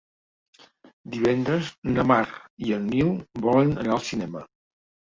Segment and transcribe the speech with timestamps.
[1.15, 2.25] Divendres na Mar
[2.69, 3.15] i en Nil
[3.47, 4.47] volen anar al cinema.